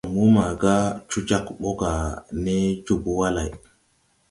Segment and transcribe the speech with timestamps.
[0.05, 0.75] Jon mo maga
[1.09, 1.91] co jāg bɔ ga
[2.43, 2.55] ne
[2.85, 3.51] jòbō wa lay.